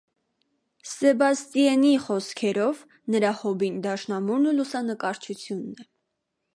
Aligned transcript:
Սեբաստիենի 0.91 1.91
խոսքերով 2.07 2.81
նրա 3.17 3.35
հոբբին 3.43 3.79
դաշնամուրն 3.87 4.53
ու 4.55 4.59
լուսանկարչությունն 4.61 5.83
է։ 5.85 5.89